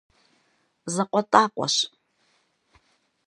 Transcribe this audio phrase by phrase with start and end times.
[0.93, 1.75] ЗакъуэтӀакъуэщ…